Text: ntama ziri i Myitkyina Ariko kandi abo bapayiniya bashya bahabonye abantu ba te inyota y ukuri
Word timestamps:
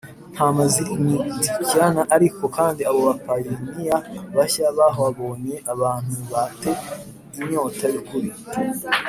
ntama 0.33 0.63
ziri 0.71 0.91
i 0.95 0.97
Myitkyina 1.03 2.01
Ariko 2.15 2.43
kandi 2.57 2.81
abo 2.89 2.99
bapayiniya 3.07 3.97
bashya 4.35 4.67
bahabonye 4.77 5.55
abantu 5.73 6.15
ba 6.31 6.43
te 6.61 6.71
inyota 7.41 7.85
y 7.93 7.97
ukuri 8.01 8.29